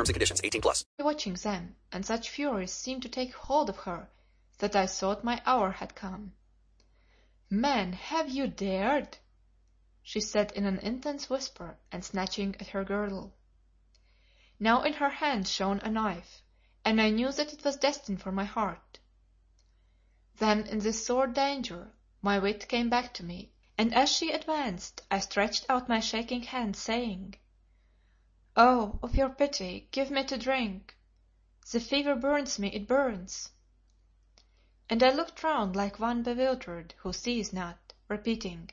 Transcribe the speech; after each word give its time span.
terms 0.00 0.08
and 0.08 0.14
conditions. 0.14 0.40
18 0.42 0.62
plus. 0.62 0.86
Watching 0.98 1.34
them, 1.34 1.76
and 1.92 2.06
such 2.06 2.30
fury 2.30 2.66
seemed 2.66 3.02
to 3.02 3.08
take 3.10 3.34
hold 3.34 3.68
of 3.68 3.76
her 3.80 4.08
that 4.56 4.74
I 4.74 4.86
thought 4.86 5.22
my 5.24 5.42
hour 5.44 5.72
had 5.72 5.94
come. 5.94 6.32
Man, 7.50 7.92
have 7.92 8.30
you 8.30 8.46
dared? 8.46 9.18
she 10.02 10.18
said 10.18 10.52
in 10.52 10.64
an 10.64 10.78
intense 10.78 11.28
whisper 11.28 11.76
and 11.92 12.02
snatching 12.02 12.56
at 12.58 12.68
her 12.68 12.82
girdle. 12.82 13.34
Now 14.58 14.84
in 14.84 14.94
her 14.94 15.10
hand 15.10 15.46
shone 15.46 15.80
a 15.80 15.90
knife, 15.90 16.40
and 16.82 16.98
I 16.98 17.10
knew 17.10 17.30
that 17.32 17.52
it 17.52 17.62
was 17.62 17.76
destined 17.76 18.22
for 18.22 18.32
my 18.32 18.44
heart. 18.44 19.00
Then 20.38 20.66
in 20.66 20.78
this 20.78 21.04
sore 21.04 21.26
danger 21.26 21.92
my 22.22 22.38
wit 22.38 22.68
came 22.68 22.88
back 22.88 23.12
to 23.14 23.22
me, 23.22 23.52
and 23.76 23.94
as 23.94 24.10
she 24.10 24.32
advanced 24.32 25.02
I 25.10 25.18
stretched 25.18 25.66
out 25.68 25.90
my 25.90 26.00
shaking 26.00 26.44
hand, 26.44 26.74
saying 26.74 27.34
"Oh, 28.62 28.98
of 29.02 29.16
your 29.16 29.30
pity, 29.30 29.88
give 29.90 30.10
me 30.10 30.22
to 30.24 30.36
drink! 30.36 30.94
The 31.70 31.80
fever 31.80 32.14
burns 32.14 32.58
me, 32.58 32.68
it 32.68 32.86
burns!" 32.86 33.52
And 34.90 35.02
I 35.02 35.08
looked 35.12 35.42
round 35.42 35.74
like 35.74 35.98
one 35.98 36.22
bewildered 36.22 36.92
who 36.98 37.14
sees 37.14 37.54
not, 37.54 37.94
repeating 38.06 38.70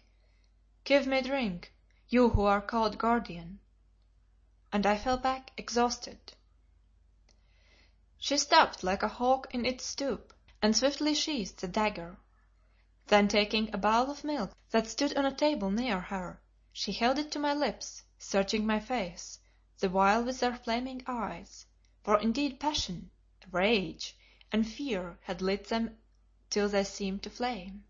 "Give 0.84 1.08
me 1.08 1.22
drink, 1.22 1.74
you 2.10 2.32
who 2.32 2.42
are 2.42 2.60
called 2.60 2.98
guardian!" 2.98 3.62
And 4.74 4.86
I 4.86 4.98
fell 4.98 5.16
back 5.16 5.52
exhausted. 5.56 6.34
She 8.18 8.38
stopped 8.38 8.84
like 8.84 9.04
a 9.04 9.08
hawk 9.08 9.48
in 9.56 9.66
its 9.66 9.86
stoop 9.86 10.34
and 10.62 10.76
swiftly 10.76 11.14
sheathed 11.16 11.60
the 11.62 11.68
dagger. 11.70 12.18
Then 13.06 13.30
taking 13.30 13.74
a 13.74 13.78
bowl 13.78 14.12
of 14.12 14.26
milk 14.26 14.52
that 14.72 14.88
stood 14.88 15.16
on 15.16 15.24
a 15.26 15.34
table 15.34 15.72
near 15.72 16.02
her, 16.02 16.42
she 16.74 16.92
held 16.92 17.18
it 17.18 17.32
to 17.32 17.40
my 17.40 17.54
lips, 17.54 18.04
searching 18.18 18.66
my 18.66 18.82
face, 18.82 19.40
the 19.80 19.92
while 19.92 20.24
with 20.24 20.40
their 20.40 20.56
flaming 20.56 21.04
eyes, 21.06 21.68
for 22.02 22.20
indeed 22.20 22.60
passion, 22.60 23.12
rage, 23.52 24.18
and 24.52 24.68
fear 24.68 25.20
had 25.22 25.40
lit 25.40 25.70
them 25.70 25.96
till 26.50 26.68
they 26.68 26.84
seemed 26.84 27.22
to 27.22 27.30
flame. 27.30 27.86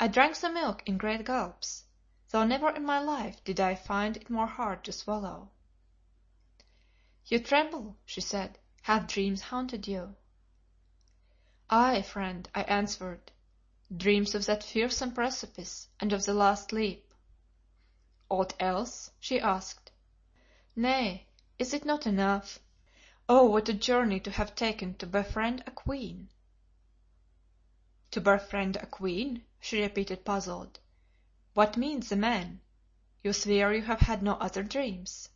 I 0.00 0.08
drank 0.08 0.38
the 0.38 0.48
milk 0.48 0.82
in 0.86 0.96
great 0.96 1.26
gulps, 1.26 1.84
though 2.30 2.46
never 2.46 2.70
in 2.70 2.86
my 2.86 2.98
life 2.98 3.44
did 3.44 3.60
I 3.60 3.74
find 3.74 4.16
it 4.16 4.30
more 4.30 4.46
hard 4.46 4.82
to 4.84 4.92
swallow. 4.92 5.50
"You 7.26 7.38
tremble," 7.38 7.98
she 8.06 8.22
said. 8.22 8.58
"Have 8.84 9.06
dreams 9.06 9.42
haunted 9.42 9.86
you?" 9.86 10.16
"Ay, 11.68 12.00
friend," 12.00 12.48
I 12.54 12.62
answered, 12.62 13.30
"dreams 13.94 14.34
of 14.34 14.46
that 14.46 14.64
fearsome 14.64 15.12
precipice, 15.12 15.88
and 16.00 16.14
of 16.14 16.24
the 16.24 16.32
last 16.32 16.72
leap." 16.72 17.12
"Aught 18.30 18.54
else?" 18.58 19.10
she 19.20 19.38
asked. 19.38 19.90
"Nay, 20.74 21.26
is 21.58 21.74
it 21.74 21.84
not 21.84 22.06
enough? 22.06 22.58
Oh, 23.28 23.44
what 23.44 23.68
a 23.68 23.74
journey 23.74 24.18
to 24.20 24.30
have 24.30 24.54
taken 24.54 24.94
to 24.94 25.06
befriend 25.06 25.62
a 25.66 25.70
queen!" 25.70 26.30
"To 28.12 28.22
befriend 28.22 28.76
a 28.76 28.86
queen?" 28.86 29.44
she 29.60 29.82
repeated 29.82 30.24
puzzled. 30.24 30.80
"What 31.52 31.76
means 31.76 32.08
the 32.08 32.16
man? 32.16 32.62
You 33.22 33.34
swear 33.34 33.74
you 33.74 33.82
have 33.82 34.00
had 34.00 34.22
no 34.22 34.32
other 34.36 34.62
dreams?" 34.62 35.28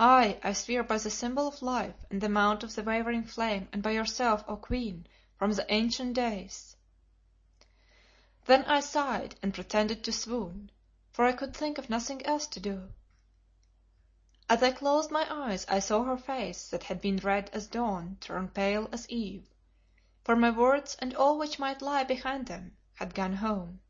"Aye, 0.00 0.40
I 0.42 0.52
swear 0.52 0.82
by 0.82 0.98
the 0.98 1.08
symbol 1.08 1.46
of 1.46 1.62
life 1.62 1.94
and 2.10 2.20
the 2.20 2.28
mount 2.28 2.64
of 2.64 2.74
the 2.74 2.82
wavering 2.82 3.22
flame 3.22 3.68
and 3.72 3.84
by 3.84 3.92
yourself, 3.92 4.42
O 4.48 4.56
Queen, 4.56 5.06
from 5.36 5.52
the 5.52 5.72
ancient 5.72 6.14
days." 6.14 6.74
Then 8.46 8.64
I 8.64 8.80
sighed 8.80 9.36
and 9.44 9.54
pretended 9.54 10.02
to 10.02 10.12
swoon, 10.12 10.72
for 11.12 11.24
I 11.24 11.30
could 11.30 11.54
think 11.54 11.78
of 11.78 11.88
nothing 11.88 12.20
else 12.26 12.48
to 12.48 12.58
do. 12.58 12.88
As 14.46 14.62
I 14.62 14.72
closed 14.72 15.10
my 15.10 15.26
eyes 15.34 15.64
I 15.70 15.78
saw 15.78 16.04
her 16.04 16.18
face 16.18 16.68
that 16.68 16.82
had 16.82 17.00
been 17.00 17.16
red 17.16 17.48
as 17.54 17.66
dawn 17.66 18.18
turn 18.20 18.48
pale 18.50 18.90
as 18.92 19.08
eve, 19.08 19.48
for 20.22 20.36
my 20.36 20.50
words 20.50 20.96
and 20.98 21.14
all 21.14 21.38
which 21.38 21.58
might 21.58 21.80
lie 21.80 22.04
behind 22.04 22.46
them 22.46 22.76
had 22.92 23.14
gone 23.14 23.32
home. 23.36 23.80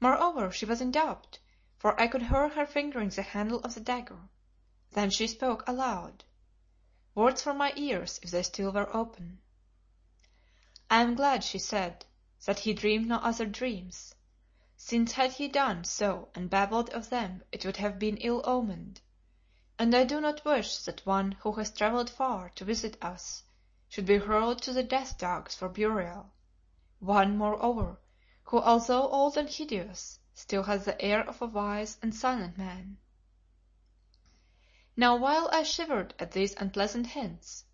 Moreover 0.00 0.50
she 0.52 0.64
was 0.64 0.80
in 0.80 0.90
doubt, 0.90 1.38
for 1.76 2.00
I 2.00 2.06
could 2.08 2.22
hear 2.22 2.48
her 2.48 2.64
fingering 2.64 3.10
the 3.10 3.20
handle 3.20 3.58
of 3.60 3.74
the 3.74 3.80
dagger. 3.82 4.20
Then 4.92 5.10
she 5.10 5.26
spoke 5.26 5.68
aloud 5.68 6.24
words 7.14 7.42
for 7.42 7.52
my 7.52 7.74
ears 7.76 8.20
if 8.22 8.30
they 8.30 8.44
still 8.44 8.72
were 8.72 8.96
open. 8.96 9.38
"I 10.88 11.02
am 11.02 11.14
glad," 11.14 11.44
she 11.44 11.58
said, 11.58 12.06
"that 12.46 12.60
he 12.60 12.72
dreamed 12.72 13.06
no 13.08 13.16
other 13.16 13.44
dreams, 13.44 14.14
since 14.78 15.12
had 15.12 15.32
he 15.32 15.46
done 15.46 15.84
so 15.84 16.30
and 16.34 16.48
babbled 16.48 16.88
of 16.88 17.10
them 17.10 17.42
it 17.52 17.66
would 17.66 17.76
have 17.76 17.98
been 17.98 18.16
ill 18.16 18.40
omened, 18.46 19.02
and 19.78 19.94
I 19.94 20.04
do 20.04 20.20
not 20.20 20.44
wish 20.44 20.76
that 20.80 21.06
one 21.06 21.32
who 21.32 21.52
has 21.52 21.70
travelled 21.70 22.10
far 22.10 22.50
to 22.56 22.64
visit 22.66 23.02
us 23.02 23.42
should 23.88 24.04
be 24.04 24.18
hurled 24.18 24.60
to 24.60 24.72
the 24.74 24.82
death 24.82 25.16
dogs 25.16 25.54
for 25.54 25.66
burial, 25.66 26.30
one, 26.98 27.38
moreover, 27.38 27.98
who 28.42 28.60
although 28.60 29.08
old 29.08 29.38
and 29.38 29.48
hideous, 29.48 30.18
still 30.34 30.64
has 30.64 30.84
the 30.84 31.00
air 31.00 31.26
of 31.26 31.40
a 31.40 31.46
wise 31.46 31.96
and 32.02 32.14
silent 32.14 32.58
man. 32.58 32.98
Now 34.94 35.16
while 35.16 35.48
I 35.50 35.62
shivered 35.62 36.12
at 36.18 36.32
these 36.32 36.54
unpleasant 36.56 37.06
hints, 37.06 37.64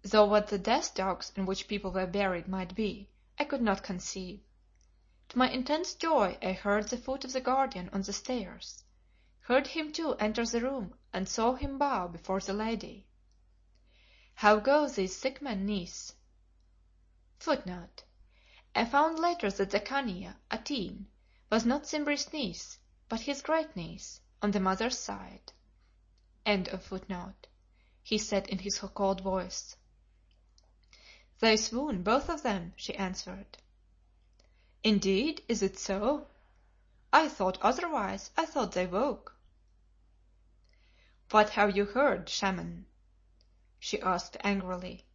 though 0.00 0.24
what 0.24 0.46
the 0.46 0.58
death 0.58 0.94
dogs 0.94 1.32
in 1.36 1.44
which 1.44 1.68
people 1.68 1.90
were 1.90 2.06
buried 2.06 2.48
might 2.48 2.74
be, 2.74 3.10
I 3.38 3.44
could 3.44 3.60
not 3.60 3.82
conceive, 3.82 4.40
to 5.28 5.36
my 5.36 5.50
intense 5.50 5.92
joy 5.92 6.38
I 6.40 6.52
heard 6.52 6.88
the 6.88 6.96
foot 6.96 7.26
of 7.26 7.34
the 7.34 7.42
Guardian 7.42 7.90
on 7.92 8.00
the 8.00 8.14
stairs, 8.14 8.84
heard 9.40 9.66
him 9.66 9.92
too 9.92 10.14
enter 10.14 10.46
the 10.46 10.62
room 10.62 10.94
and 11.16 11.26
saw 11.30 11.54
him 11.54 11.78
bow 11.78 12.06
before 12.06 12.40
the 12.40 12.52
lady. 12.52 13.06
How 14.34 14.58
go 14.60 14.86
these 14.86 15.16
sick 15.16 15.40
men, 15.40 15.64
niece? 15.64 16.12
[Footnote: 17.38 18.04
I 18.74 18.84
found 18.84 19.18
later 19.18 19.50
that 19.50 19.70
the 19.70 19.80
Khania, 19.80 20.36
Atene, 20.50 21.06
was 21.50 21.64
not 21.64 21.86
Simbri's 21.86 22.34
niece, 22.34 22.78
but 23.08 23.20
his 23.22 23.40
great 23.40 23.74
niece, 23.74 24.20
on 24.42 24.50
the 24.50 24.60
mother's 24.60 24.98
side. 24.98 25.54
End 26.44 26.68
of 26.68 26.84
footnote, 26.84 27.46
he 28.02 28.18
said 28.18 28.46
in 28.48 28.58
his 28.58 28.78
cold 28.78 29.22
voice. 29.22 29.74
"They 31.38 31.56
swoon, 31.56 32.02
both 32.02 32.28
of 32.28 32.42
them," 32.42 32.74
she 32.76 32.94
answered. 32.94 33.56
"Indeed, 34.84 35.42
is 35.48 35.62
it 35.62 35.78
so? 35.78 36.26
I 37.10 37.30
thought 37.30 37.56
otherwise; 37.62 38.32
I 38.36 38.44
thought 38.44 38.72
they 38.72 38.86
woke." 38.86 39.32
"What 41.32 41.50
have 41.50 41.76
you 41.76 41.86
heard, 41.86 42.28
Shaman?" 42.28 42.86
she 43.80 44.00
asked 44.00 44.36
angrily. 44.44 45.06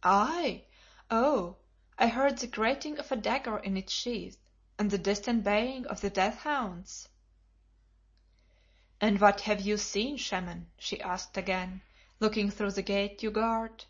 "I? 0.00 0.66
Oh! 1.10 1.56
I 1.98 2.06
heard 2.06 2.38
the 2.38 2.46
grating 2.46 3.00
of 3.00 3.10
a 3.10 3.16
dagger 3.16 3.58
in 3.58 3.76
its 3.76 3.92
sheath, 3.92 4.38
and 4.78 4.92
the 4.92 4.96
distant 4.96 5.42
baying 5.42 5.86
of 5.88 6.02
the 6.02 6.08
death 6.08 6.36
hounds. 6.42 7.08
"And 9.00 9.20
what 9.20 9.40
have 9.40 9.60
you 9.60 9.76
seen, 9.76 10.18
Shaman?" 10.18 10.70
she 10.78 11.00
asked 11.00 11.36
again, 11.36 11.82
looking 12.20 12.48
through 12.48 12.70
the 12.70 12.82
gate 12.82 13.20
you 13.24 13.32
guard. 13.32 13.86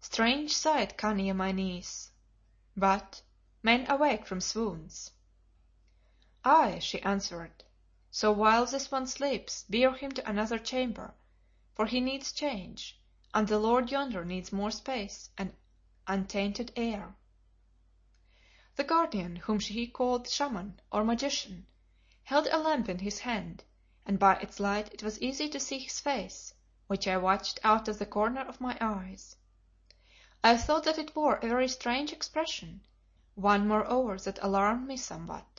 "Strange 0.00 0.56
sight, 0.56 0.96
Khania 0.96 1.34
my 1.34 1.52
niece. 1.52 2.10
But 2.74 3.20
men 3.62 3.84
awake 3.90 4.24
from 4.24 4.40
swoons." 4.40 5.10
"Aye," 6.42 6.78
she 6.78 7.02
answered, 7.02 7.64
So 8.14 8.30
while 8.30 8.66
this 8.66 8.90
one 8.90 9.06
sleeps 9.06 9.64
bear 9.70 9.90
him 9.94 10.12
to 10.12 10.28
another 10.28 10.58
chamber, 10.58 11.14
for 11.72 11.86
he 11.86 11.98
needs 11.98 12.30
change, 12.30 13.00
and 13.32 13.48
the 13.48 13.58
lord 13.58 13.90
yonder 13.90 14.22
needs 14.22 14.52
more 14.52 14.70
space 14.70 15.30
and 15.38 15.54
untainted 16.06 16.72
air." 16.76 17.16
The 18.76 18.84
Guardian, 18.84 19.36
whom 19.36 19.60
he 19.60 19.86
called 19.86 20.28
Shaman 20.28 20.78
or 20.92 21.04
Magician, 21.04 21.66
held 22.24 22.48
a 22.48 22.58
lamp 22.58 22.90
in 22.90 22.98
his 22.98 23.20
hand, 23.20 23.64
and 24.04 24.18
by 24.18 24.34
its 24.40 24.60
light 24.60 24.92
it 24.92 25.02
was 25.02 25.18
easy 25.22 25.48
to 25.48 25.58
see 25.58 25.78
his 25.78 25.98
face, 25.98 26.52
which 26.88 27.08
I 27.08 27.16
watched 27.16 27.60
out 27.64 27.88
of 27.88 27.98
the 27.98 28.04
corner 28.04 28.42
of 28.42 28.60
my 28.60 28.76
eyes. 28.78 29.36
I 30.44 30.58
thought 30.58 30.84
that 30.84 30.98
it 30.98 31.16
wore 31.16 31.36
a 31.36 31.48
very 31.48 31.66
strange 31.68 32.12
expression, 32.12 32.84
one 33.36 33.66
moreover 33.66 34.18
that 34.18 34.38
alarmed 34.42 34.86
me 34.86 34.98
somewhat. 34.98 35.51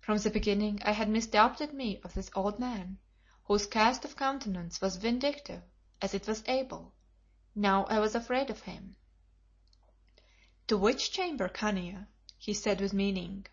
From 0.00 0.16
the 0.18 0.30
beginning 0.30 0.82
I 0.82 0.90
had 0.92 1.08
misdoubted 1.10 1.72
me 1.72 2.00
of 2.02 2.14
this 2.14 2.30
old 2.34 2.58
man, 2.58 2.98
whose 3.44 3.66
cast 3.66 4.04
of 4.04 4.16
countenance 4.16 4.80
was 4.80 4.96
vindictive 4.96 5.62
as 6.02 6.14
it 6.14 6.26
was 6.26 6.42
able; 6.48 6.94
now 7.54 7.84
I 7.84 8.00
was 8.00 8.14
afraid 8.16 8.50
of 8.50 8.62
him. 8.62 8.96
"To 10.66 10.76
which 10.78 11.12
chamber, 11.12 11.48
Khania?" 11.48 12.08
he 12.38 12.54
said 12.54 12.80
with 12.80 12.92
meaning. 12.94 13.46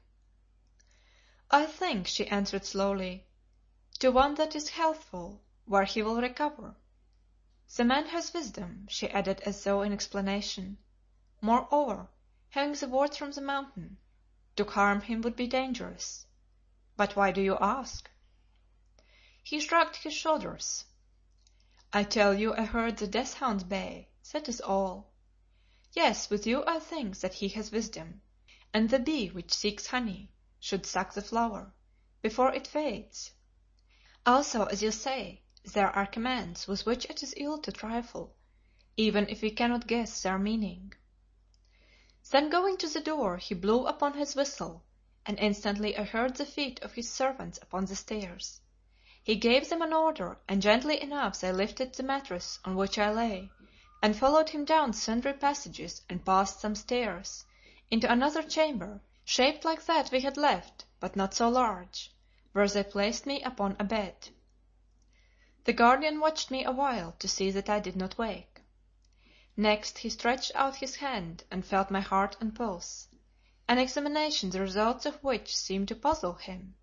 "I 1.51 1.65
think," 1.67 2.07
she 2.07 2.25
answered 2.27 2.65
slowly, 2.65 3.27
"to 3.99 4.09
one 4.11 4.33
that 4.35 4.55
is 4.55 4.69
healthful, 4.69 5.43
where 5.65 5.83
he 5.85 6.01
will 6.01 6.19
recover. 6.21 6.75
The 7.75 7.83
man 7.85 8.07
has 8.07 8.33
wisdom," 8.33 8.87
she 8.89 9.09
added 9.09 9.41
as 9.41 9.63
though 9.63 9.81
in 9.83 9.91
explanation. 9.93 10.77
"Moreover, 11.41 12.07
having 12.49 12.73
the 12.73 12.87
word 12.87 13.13
from 13.15 13.31
the 13.31 13.41
Mountain, 13.41 13.97
to 14.55 14.63
harm 14.63 15.01
him 15.01 15.21
would 15.21 15.35
be 15.35 15.45
dangerous. 15.45 16.25
But 16.97 17.15
why 17.15 17.31
do 17.31 17.41
you 17.43 17.55
ask?" 17.61 18.09
He 19.43 19.59
shrugged 19.59 19.97
his 19.97 20.15
shoulders. 20.15 20.85
"I 21.93 22.03
tell 22.03 22.33
you 22.33 22.55
I 22.55 22.65
heard 22.65 22.97
the 22.97 23.05
death 23.05 23.35
hounds 23.35 23.63
bay, 23.63 24.09
that 24.31 24.49
is 24.49 24.59
all. 24.59 25.11
Yes, 25.93 26.31
with 26.31 26.47
you 26.47 26.63
I 26.65 26.79
think 26.79 27.19
that 27.19 27.35
he 27.35 27.49
has 27.49 27.71
wisdom, 27.71 28.23
and 28.73 28.89
the 28.89 28.97
bee 28.97 29.27
which 29.29 29.53
seeks 29.53 29.85
honey 29.85 30.31
should 30.59 30.87
suck 30.87 31.13
the 31.13 31.21
flower 31.21 31.71
before 32.23 32.51
it 32.51 32.65
fades. 32.65 33.31
Also, 34.25 34.65
as 34.65 34.81
you 34.81 34.89
say, 34.89 35.43
there 35.65 35.95
are 35.95 36.07
commands 36.07 36.67
with 36.67 36.87
which 36.87 37.05
it 37.11 37.21
is 37.21 37.35
ill 37.37 37.59
to 37.59 37.71
trifle, 37.71 38.35
even 38.95 39.29
if 39.29 39.43
we 39.43 39.51
cannot 39.51 39.85
guess 39.85 40.23
their 40.23 40.39
meaning." 40.39 40.91
Then 42.31 42.49
going 42.49 42.75
to 42.77 42.89
the 42.89 43.01
door 43.01 43.37
he 43.37 43.53
blew 43.53 43.85
upon 43.85 44.15
his 44.15 44.35
whistle 44.35 44.83
and 45.29 45.37
instantly 45.39 45.97
I 45.97 46.03
heard 46.05 46.37
the 46.37 46.45
feet 46.45 46.79
of 46.81 46.93
his 46.93 47.11
servants 47.11 47.59
upon 47.61 47.83
the 47.83 47.97
stairs. 47.97 48.61
He 49.21 49.35
gave 49.35 49.67
them 49.67 49.81
an 49.81 49.91
order, 49.91 50.39
and 50.47 50.61
gently 50.61 51.01
enough 51.01 51.41
they 51.41 51.51
lifted 51.51 51.93
the 51.93 52.03
mattress 52.03 52.59
on 52.63 52.77
which 52.77 52.97
I 52.97 53.11
lay, 53.11 53.51
and 54.01 54.15
followed 54.15 54.47
him 54.47 54.63
down 54.63 54.93
sundry 54.93 55.33
passages 55.33 56.01
and 56.07 56.23
past 56.23 56.61
some 56.61 56.75
stairs, 56.75 57.43
into 57.91 58.09
another 58.09 58.41
chamber, 58.41 59.01
shaped 59.25 59.65
like 59.65 59.83
that 59.85 60.11
we 60.13 60.21
had 60.21 60.37
left, 60.37 60.85
but 61.01 61.17
not 61.17 61.33
so 61.33 61.49
large, 61.49 62.09
where 62.53 62.69
they 62.69 62.85
placed 62.85 63.25
me 63.25 63.43
upon 63.43 63.75
a 63.77 63.83
bed. 63.83 64.29
The 65.65 65.73
Guardian 65.73 66.21
watched 66.21 66.51
me 66.51 66.63
awhile 66.63 67.17
to 67.19 67.27
see 67.27 67.51
that 67.51 67.69
I 67.69 67.81
did 67.81 67.97
not 67.97 68.17
wake. 68.17 68.61
Next 69.57 69.97
he 69.97 70.09
stretched 70.09 70.53
out 70.55 70.77
his 70.77 70.95
hand 70.95 71.43
and 71.51 71.65
felt 71.65 71.91
my 71.91 71.99
heart 71.99 72.37
and 72.39 72.55
pulse 72.55 73.09
an 73.69 73.77
examination 73.77 74.49
the 74.49 74.61
results 74.61 75.05
of 75.05 75.21
which 75.21 75.53
seemed 75.53 75.89
to 75.89 75.95
puzzle 75.95 76.35
him, 76.35 76.73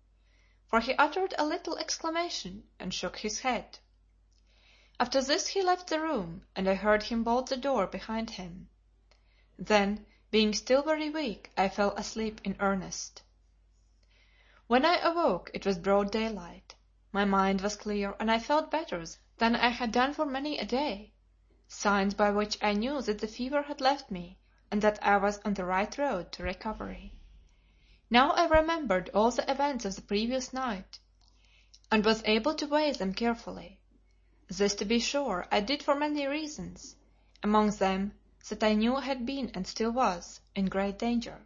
for 0.67 0.79
he 0.79 0.93
uttered 0.93 1.33
a 1.35 1.43
little 1.43 1.75
exclamation 1.79 2.63
and 2.77 2.93
shook 2.93 3.17
his 3.17 3.39
head. 3.39 3.79
After 4.99 5.19
this 5.19 5.47
he 5.47 5.63
left 5.63 5.87
the 5.87 5.99
room, 5.99 6.45
and 6.55 6.69
I 6.69 6.75
heard 6.75 7.01
him 7.01 7.23
bolt 7.23 7.49
the 7.49 7.57
door 7.57 7.87
behind 7.87 8.29
him. 8.29 8.69
Then, 9.57 10.05
being 10.29 10.53
still 10.53 10.83
very 10.83 11.09
weak, 11.09 11.49
I 11.57 11.69
fell 11.69 11.95
asleep 11.95 12.39
in 12.43 12.55
earnest. 12.59 13.23
When 14.67 14.85
I 14.85 14.97
awoke 14.99 15.49
it 15.55 15.65
was 15.65 15.79
broad 15.79 16.11
daylight. 16.11 16.75
My 17.11 17.25
mind 17.25 17.61
was 17.61 17.75
clear 17.75 18.15
and 18.19 18.29
I 18.29 18.37
felt 18.37 18.69
better 18.69 19.03
than 19.39 19.55
I 19.55 19.69
had 19.69 19.91
done 19.91 20.13
for 20.13 20.25
many 20.25 20.59
a 20.59 20.65
day, 20.65 21.13
signs 21.67 22.13
by 22.13 22.29
which 22.29 22.63
I 22.63 22.73
knew 22.73 23.01
that 23.01 23.17
the 23.17 23.27
fever 23.27 23.63
had 23.63 23.81
left 23.81 24.11
me 24.11 24.37
and 24.71 24.81
that 24.81 24.97
I 25.05 25.17
was 25.17 25.37
on 25.45 25.53
the 25.53 25.63
right 25.63 25.95
road 25.97 26.31
to 26.31 26.43
recovery. 26.43 27.13
Now 28.09 28.31
I 28.31 28.47
remembered 28.47 29.11
all 29.13 29.29
the 29.29 29.49
events 29.51 29.85
of 29.85 29.95
the 29.95 30.01
previous 30.01 30.53
night, 30.53 30.97
and 31.91 32.03
was 32.03 32.23
able 32.25 32.55
to 32.55 32.65
weigh 32.65 32.91
them 32.91 33.13
carefully. 33.13 33.79
This, 34.47 34.73
to 34.75 34.85
be 34.85 34.99
sure, 34.99 35.47
I 35.51 35.59
did 35.59 35.83
for 35.83 35.93
many 35.93 36.25
reasons, 36.25 36.95
among 37.43 37.71
them 37.71 38.13
that 38.49 38.63
I 38.63 38.73
knew 38.73 38.95
I 38.95 39.01
had 39.01 39.25
been 39.25 39.51
and 39.53 39.67
still 39.67 39.91
was, 39.91 40.41
in 40.55 40.65
great 40.65 40.97
danger. 40.97 41.45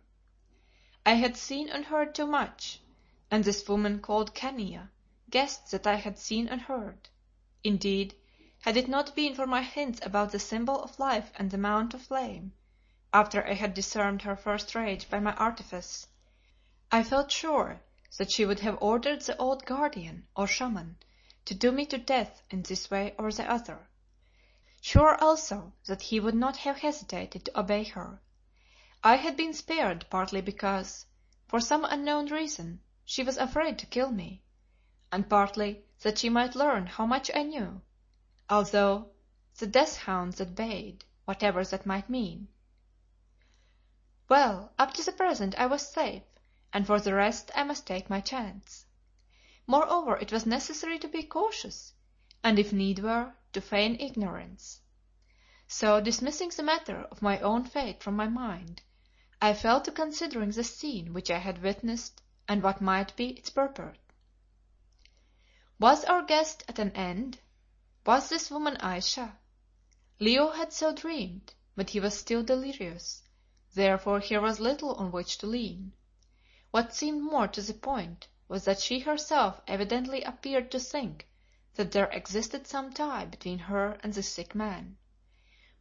I 1.06 1.16
had 1.16 1.36
seen 1.36 1.70
and 1.70 1.86
heard 1.86 2.16
too 2.16 2.28
much, 2.28 2.80
and 3.30 3.44
this 3.44 3.68
woman 3.68 4.00
called 4.00 4.34
Khania 4.34 4.90
guessed 5.30 5.72
that 5.72 5.88
I 5.88 5.96
had 5.96 6.18
seen 6.18 6.48
and 6.48 6.62
heard. 6.62 7.10
Indeed, 7.64 8.16
had 8.62 8.78
it 8.78 8.88
not 8.88 9.16
been 9.16 9.36
for 9.36 9.46
my 9.46 9.62
hints 9.62 10.00
about 10.04 10.32
the 10.32 10.40
Symbol 10.40 10.82
of 10.82 11.00
Life 11.00 11.32
and 11.36 11.52
the 11.52 11.58
Mount 11.58 11.94
of 11.94 12.02
Flame, 12.02 12.54
after 13.12 13.44
I 13.44 13.54
had 13.54 13.74
disarmed 13.74 14.22
her 14.22 14.36
first 14.36 14.76
rage 14.76 15.10
by 15.10 15.20
my 15.20 15.34
artifice, 15.34 16.06
I 16.92 17.02
felt 17.02 17.32
sure 17.32 17.82
that 18.20 18.32
she 18.32 18.46
would 18.46 18.60
have 18.60 18.78
ordered 18.82 19.22
the 19.22 19.36
old 19.38 19.66
Guardian, 19.66 20.28
or 20.36 20.46
Shaman, 20.46 20.96
to 21.46 21.56
do 21.56 21.72
me 21.72 21.88
to 21.88 21.98
death 21.98 22.44
in 22.52 22.62
this 22.62 22.92
way 22.92 23.16
or 23.18 23.32
the 23.32 23.50
other; 23.52 23.88
sure 24.80 25.16
also 25.24 25.74
that 25.88 26.04
he 26.04 26.20
would 26.20 26.36
not 26.36 26.58
have 26.58 26.78
hesitated 26.78 27.46
to 27.46 27.60
obey 27.60 27.84
her. 27.84 28.22
I 29.04 29.16
had 29.16 29.36
been 29.36 29.56
spared 29.56 30.06
partly 30.12 30.42
because, 30.42 31.08
for 31.48 31.60
some 31.60 31.86
unknown 31.86 32.28
reason, 32.28 32.80
she 33.06 33.24
was 33.24 33.38
afraid 33.38 33.80
to 33.80 33.88
kill 33.88 34.12
me, 34.12 34.44
and 35.12 35.28
partly 35.28 35.84
that 36.02 36.20
she 36.20 36.30
might 36.30 36.54
learn 36.54 36.86
how 36.86 37.08
much 37.08 37.32
I 37.34 37.42
knew, 37.42 37.82
although 38.52 39.10
the 39.58 39.66
death 39.66 39.98
hounds 39.98 40.38
that 40.38 40.54
bayed, 40.54 41.06
whatever 41.26 41.64
that 41.64 41.88
might 41.88 42.08
mean. 42.08 42.50
Well, 44.30 44.72
up 44.78 44.94
to 44.94 45.04
the 45.04 45.12
present 45.12 45.60
I 45.60 45.66
was 45.66 45.92
safe, 45.92 46.22
and 46.72 46.86
for 46.86 47.00
the 47.00 47.16
rest 47.16 47.50
I 47.56 47.64
must 47.64 47.88
take 47.88 48.12
my 48.12 48.22
chance. 48.22 48.86
Moreover 49.66 50.18
it 50.18 50.32
was 50.32 50.46
necessary 50.46 51.00
to 51.00 51.08
be 51.08 51.24
cautious, 51.24 51.96
and 52.44 52.60
if 52.60 52.72
need 52.72 53.00
were, 53.00 53.34
to 53.54 53.60
feign 53.60 53.96
ignorance. 54.00 54.82
So, 55.68 56.00
dismissing 56.00 56.50
the 56.50 56.62
matter 56.62 57.06
of 57.06 57.24
my 57.24 57.40
own 57.40 57.64
fate 57.64 58.04
from 58.04 58.16
my 58.16 58.28
mind, 58.28 58.84
I 59.42 59.56
fell 59.56 59.82
to 59.82 59.92
considering 59.92 60.52
the 60.52 60.64
scene 60.64 61.12
which 61.12 61.32
I 61.32 61.40
had 61.40 61.64
witnessed 61.64 62.22
and 62.48 62.62
what 62.62 62.82
might 62.82 63.16
be 63.16 63.30
its 63.30 63.50
purport. 63.50 63.98
Was 65.80 66.06
our 66.06 66.22
guest 66.22 66.64
at 66.68 66.78
an 66.78 66.92
end? 66.92 67.40
Was 68.06 68.30
this 68.30 68.52
woman 68.52 68.78
Ayesha? 68.78 69.40
Leo 70.20 70.52
had 70.52 70.72
so 70.72 70.94
dreamed, 70.94 71.56
but 71.76 71.90
he 71.90 72.00
was 72.00 72.16
still 72.16 72.44
delirious 72.44 73.24
Therefore 73.76 74.20
here 74.20 74.42
was 74.42 74.60
little 74.60 74.96
on 74.96 75.12
which 75.12 75.38
to 75.38 75.46
lean. 75.46 75.94
What 76.72 76.96
seemed 76.96 77.22
more 77.22 77.48
to 77.50 77.62
the 77.62 77.76
point 77.76 78.28
was 78.48 78.66
that 78.66 78.80
she 78.80 78.98
herself 78.98 79.62
evidently 79.68 80.24
appeared 80.24 80.72
to 80.72 80.80
think 80.80 81.28
that 81.76 81.92
there 81.92 82.08
existed 82.10 82.66
some 82.66 82.92
tie 82.92 83.26
between 83.26 83.60
her 83.60 84.00
and 84.02 84.12
the 84.12 84.24
sick 84.24 84.56
man. 84.56 84.98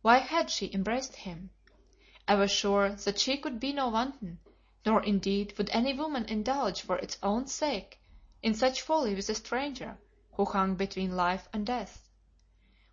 Why 0.02 0.18
had 0.18 0.50
she 0.50 0.70
embraced 0.74 1.16
him? 1.16 1.48
I 2.28 2.34
was 2.34 2.50
sure 2.50 2.90
that 2.90 3.18
she 3.18 3.38
could 3.38 3.58
be 3.58 3.72
no 3.72 3.88
wanton, 3.88 4.38
nor 4.84 5.02
indeed 5.02 5.56
would 5.56 5.70
any 5.70 5.94
woman 5.94 6.26
indulge 6.26 6.82
for 6.82 6.98
its 6.98 7.16
own 7.22 7.46
sake 7.46 7.98
in 8.42 8.52
such 8.52 8.82
folly 8.82 9.14
with 9.14 9.30
a 9.30 9.34
stranger 9.34 9.96
who 10.34 10.44
hung 10.44 10.74
between 10.74 11.16
life 11.16 11.48
and 11.54 11.64
death. 11.64 12.06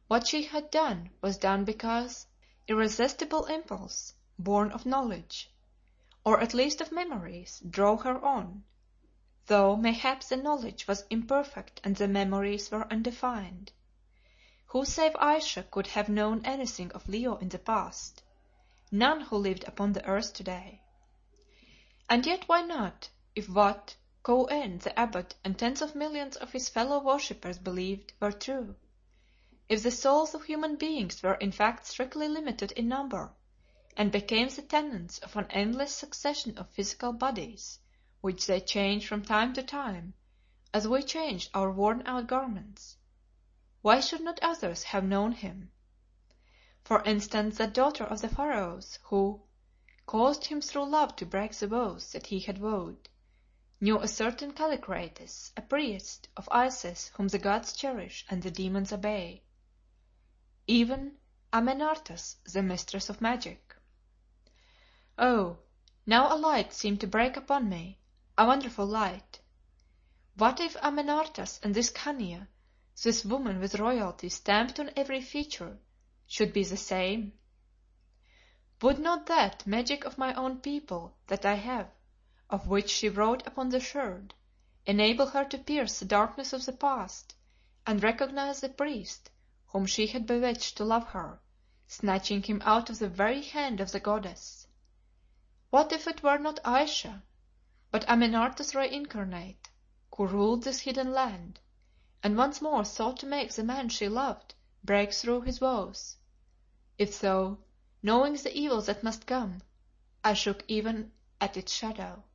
What 0.08 0.26
she 0.26 0.44
had 0.44 0.72
done 0.72 1.10
was 1.20 1.36
done 1.38 1.66
because 1.66 2.28
irresistible 2.70 3.48
impulse 3.48 4.14
born 4.38 4.70
of 4.74 4.86
knowledge, 4.86 5.50
or 6.26 6.42
at 6.42 6.54
least 6.54 6.82
of 6.82 6.92
memories, 6.92 7.62
drove 7.70 8.02
her 8.02 8.22
on, 8.22 8.66
though 9.46 9.78
mayhap 9.78 10.22
the 10.24 10.36
knowledge 10.36 10.88
was 10.90 11.06
imperfect 11.10 11.80
and 11.86 11.96
the 11.96 12.08
memories 12.08 12.70
were 12.70 12.86
undefined. 12.92 13.72
Who 14.68 14.84
save 14.84 15.16
Ayesha 15.20 15.64
could 15.64 15.88
have 15.88 16.10
known 16.10 16.44
anything 16.44 16.92
of 16.92 17.08
Leo 17.08 17.38
in 17.38 17.48
the 17.48 17.60
past? 17.60 18.24
None 18.92 19.22
who 19.22 19.38
lived 19.38 19.64
upon 19.70 19.94
the 19.94 20.06
earth 20.06 20.34
today. 20.34 20.82
And 22.10 22.26
yet 22.26 22.44
why 22.50 22.62
not, 22.62 23.10
if 23.36 23.48
what 23.48 23.96
Kou 24.22 24.48
the 24.48 25.00
Abbot 25.00 25.36
and 25.46 25.58
tens 25.58 25.82
of 25.82 25.96
millions 25.96 26.36
of 26.36 26.52
his 26.52 26.68
fellow 26.68 27.00
worshippers 27.00 27.58
believed 27.58 28.12
were 28.20 28.34
true? 28.34 28.76
If 29.70 29.82
the 29.82 29.92
souls 29.92 30.34
of 30.34 30.44
human 30.44 30.76
beings 30.76 31.24
were 31.24 31.36
in 31.36 31.54
fact 31.54 31.86
strictly 31.86 32.28
limited 32.28 32.74
in 32.74 32.90
number 32.90 33.32
and 33.98 34.12
became 34.12 34.50
the 34.50 34.62
tenants 34.62 35.20
of 35.20 35.36
an 35.36 35.48
endless 35.50 35.96
succession 35.96 36.58
of 36.58 36.70
physical 36.70 37.14
bodies 37.14 37.80
which 38.22 38.46
they 38.46 38.60
changed 38.60 39.08
from 39.08 39.22
time 39.22 39.54
to 39.54 39.64
time 39.64 40.14
as 40.74 40.88
we 40.88 41.02
changed 41.02 41.50
our 41.54 41.72
worn 41.72 42.04
out 42.06 42.28
garments. 42.28 42.98
Why 43.82 44.02
should 44.02 44.22
not 44.22 44.40
others 44.42 44.84
have 44.84 45.04
known 45.06 45.32
him? 45.32 45.72
For 46.84 47.02
instance, 47.04 47.58
that 47.58 47.74
daughter 47.74 48.04
of 48.04 48.22
the 48.22 48.28
Pharaohs 48.28 49.00
who 49.04 49.42
caused 50.06 50.46
him 50.46 50.62
through 50.62 50.86
love 50.86 51.16
to 51.16 51.26
break 51.26 51.56
the 51.56 51.68
vows 51.68 52.12
that 52.12 52.28
he 52.28 52.40
had 52.40 52.58
vowed, 52.58 53.10
knew 53.80 54.00
a 54.00 54.08
certain 54.08 54.52
Kallikrates, 54.54 55.52
a 55.56 55.62
priest 55.62 56.28
of 56.36 56.50
Isis 56.52 57.12
whom 57.16 57.30
the 57.30 57.40
gods 57.40 57.74
cherish 57.74 58.26
and 58.30 58.44
the 58.44 58.52
demons 58.52 58.92
obey. 58.92 59.44
Even 60.68 61.18
Amenartas, 61.52 62.36
the 62.52 62.62
mistress 62.62 63.10
of 63.10 63.22
magic. 63.22 63.65
Oh, 65.18 65.60
now 66.06 66.34
a 66.34 66.36
light 66.36 66.74
seemed 66.74 67.00
to 67.00 67.08
break 67.08 67.38
upon 67.38 67.70
me, 67.70 68.00
a 68.38 68.46
wonderful 68.46 68.86
light. 68.86 69.40
What 70.36 70.60
if 70.60 70.76
Amenartas 70.82 71.62
and 71.64 71.74
this 71.74 71.90
Khania, 71.90 72.50
this 73.02 73.24
woman 73.24 73.62
with 73.62 73.80
royalty 73.80 74.28
stamped 74.28 74.78
on 74.78 74.92
every 74.98 75.22
feature, 75.22 75.80
should 76.28 76.52
be 76.52 76.66
the 76.66 76.76
same? 76.76 77.32
Would 78.82 79.00
not 79.00 79.28
that 79.28 79.66
magic 79.66 80.04
of 80.04 80.18
my 80.18 80.34
own 80.34 80.60
people 80.60 81.16
that 81.28 81.46
I 81.46 81.54
have, 81.54 81.90
of 82.50 82.68
which 82.68 82.90
she 82.90 83.08
wrote 83.08 83.48
upon 83.48 83.70
the 83.70 83.80
sherd, 83.80 84.34
enable 84.86 85.28
her 85.28 85.46
to 85.46 85.58
pierce 85.58 86.00
the 86.00 86.06
darkness 86.06 86.52
of 86.52 86.66
the 86.66 86.74
past, 86.74 87.36
and 87.88 88.04
recognize 88.04 88.60
the 88.60 88.68
priest 88.68 89.32
whom 89.68 89.86
she 89.86 90.08
had 90.08 90.28
bewitched 90.28 90.76
to 90.76 90.84
love 90.84 91.08
her, 91.08 91.40
snatching 91.88 92.44
him 92.44 92.62
out 92.66 92.90
of 92.90 93.00
the 93.00 93.08
very 93.08 93.42
hand 93.44 93.80
of 93.80 93.94
the 93.94 94.02
goddess? 94.02 94.65
What 95.72 95.92
if 95.92 96.06
it 96.08 96.22
were 96.22 96.38
not 96.38 96.60
Ayesha, 96.64 97.24
but 97.90 98.06
Amenartas 98.08 98.76
reincarnate, 98.76 99.68
who 100.16 100.28
ruled 100.28 100.62
this 100.64 100.82
hidden 100.82 101.12
land, 101.12 101.60
and 102.22 102.38
once 102.38 102.62
more 102.62 102.86
sought 102.86 103.18
to 103.22 103.26
make 103.26 103.52
the 103.52 103.64
man 103.64 103.90
she 103.90 104.08
loved 104.08 104.54
break 104.84 105.12
through 105.12 105.42
his 105.42 105.58
vows? 105.58 106.18
If 107.00 107.16
so, 107.16 107.64
knowing 108.04 108.34
the 108.36 108.56
evil 108.56 108.80
that 108.84 109.02
must 109.02 109.26
come, 109.26 109.64
I 110.24 110.36
shook 110.36 110.64
even 110.68 111.12
at 111.42 111.58
its 111.58 111.74
shadow. 111.74 112.26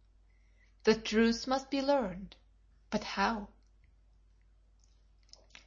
The 0.82 0.96
truth 0.96 1.46
must 1.46 1.70
be 1.70 1.80
learned, 1.80 2.34
but 2.90 3.04
how? 3.04 3.50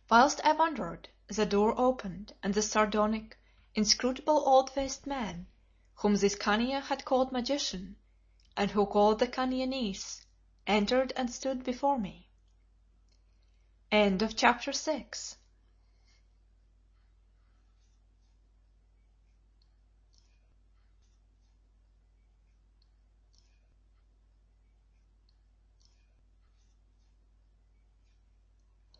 Whilst 0.09 0.41
I 0.43 0.51
wondered, 0.51 1.07
the 1.27 1.45
door 1.45 1.73
opened, 1.79 2.33
and 2.43 2.53
the 2.53 2.61
sardonic, 2.61 3.37
inscrutable 3.73 4.43
old 4.45 4.69
faced 4.69 5.07
man, 5.07 5.47
whom 5.97 6.15
this 6.15 6.35
Khania 6.35 6.81
had 6.81 7.05
called 7.05 7.31
magician, 7.31 7.95
and 8.57 8.71
who 8.71 8.85
called 8.87 9.19
the 9.19 9.27
Khania 9.27 9.67
niece, 9.67 10.25
entered 10.65 11.13
and 11.15 11.29
stood 11.31 11.63
before 11.63 11.99
me. 11.99 12.29
CHAPTER 13.91 14.71
VII 14.71 15.05